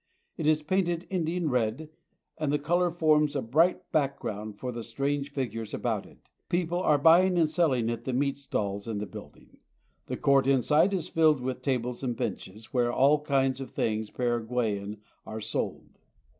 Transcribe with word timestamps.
It 0.35 0.47
is 0.47 0.63
painted 0.63 1.05
Indian 1.11 1.47
red, 1.51 1.89
and 2.39 2.51
the 2.51 2.57
color 2.57 2.89
forms 2.89 3.35
a 3.35 3.41
bright 3.43 3.91
background 3.91 4.57
for 4.57 4.71
the 4.71 4.81
strange 4.81 5.31
figures 5.31 5.75
about 5.75 6.07
it. 6.07 6.17
People 6.49 6.79
are 6.79 6.97
buying 6.97 7.37
and 7.37 7.47
selling 7.47 7.87
at 7.87 8.05
the 8.05 8.11
meat 8.11 8.39
stalls 8.39 8.87
in 8.87 8.97
the 8.97 9.05
building. 9.05 9.59
The 10.07 10.17
court 10.17 10.47
inside 10.47 10.91
is 10.95 11.07
filled 11.07 11.39
with 11.39 11.61
tables 11.61 12.01
and 12.01 12.17
benches, 12.17 12.73
where 12.73 12.91
all 12.91 13.21
kinds 13.21 13.61
of 13.61 13.69
things 13.69 14.09
Paraguayan 14.09 14.97
are 15.23 15.39
sold. 15.39 15.99